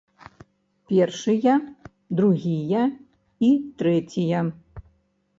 Першыя, 0.91 1.57
другія 2.21 2.81
і 3.49 3.51
трэція. 3.83 4.39